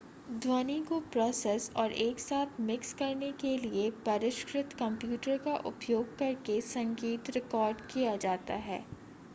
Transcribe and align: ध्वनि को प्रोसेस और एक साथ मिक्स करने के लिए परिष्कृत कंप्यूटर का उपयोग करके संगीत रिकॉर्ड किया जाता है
ध्वनि 0.33 0.79
को 0.81 0.99
प्रोसेस 1.11 1.69
और 1.77 1.91
एक 1.93 2.19
साथ 2.19 2.59
मिक्स 2.61 2.93
करने 2.93 3.31
के 3.41 3.55
लिए 3.57 3.89
परिष्कृत 4.05 4.73
कंप्यूटर 4.79 5.37
का 5.45 5.55
उपयोग 5.67 6.17
करके 6.19 6.59
संगीत 6.71 7.29
रिकॉर्ड 7.29 7.81
किया 7.87 8.15
जाता 8.17 8.53
है 8.63 8.83